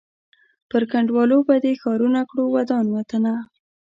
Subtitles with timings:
[0.69, 3.33] پر کنډوالو به دي ښارونه کړو ودان وطنه